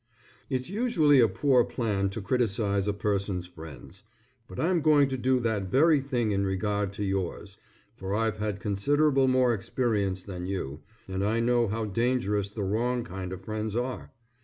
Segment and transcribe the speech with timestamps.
[0.49, 4.01] It's usually a poor plan to criticise a person's friends,
[4.47, 7.59] but I'm going to do that very thing in regard to yours,
[7.97, 13.03] for I've had considerable more experience than you, and I know how dangerous the wrong
[13.03, 14.09] kind of friends are.